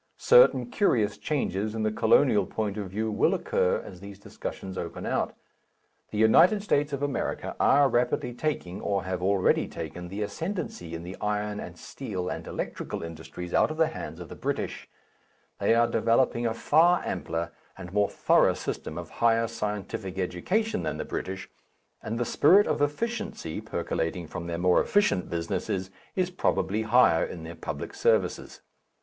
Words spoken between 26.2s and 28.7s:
probably higher in their public services.